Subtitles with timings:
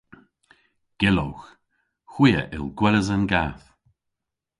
[0.99, 1.45] Gyllowgh.
[2.11, 3.65] Hwi a yll gweles an gath.